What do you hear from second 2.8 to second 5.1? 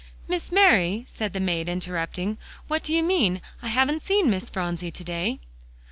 do you mean? I haven't seen Miss Phronsie to